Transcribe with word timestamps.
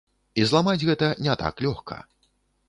І 0.43 0.45
зламаць 0.51 0.85
гэта 0.89 1.09
не 1.27 1.37
так 1.43 1.63
лёгка. 1.67 1.99